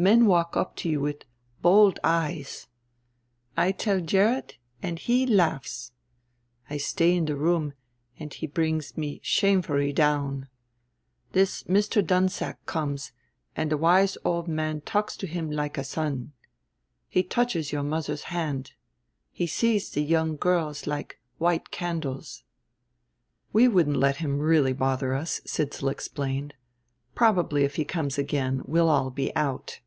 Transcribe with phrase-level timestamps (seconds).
[0.00, 1.24] Men walk up to you with
[1.60, 2.68] bold eyes.
[3.56, 5.90] I tell Gerrit and he laughs.
[6.70, 7.72] I stay in the room
[8.16, 10.46] and he brings me shamefully down.
[11.32, 12.00] This Mr.
[12.00, 13.10] Dunsack comes
[13.56, 16.32] and the wise old man talks to him like a son.
[17.08, 18.74] He touches your mother's hand.
[19.32, 22.44] He sees the young girls like white candles."
[23.52, 26.54] "We wouldn't let him really bother us," Sidsall explained;
[27.16, 29.80] "probably if he comes again we'll all be out."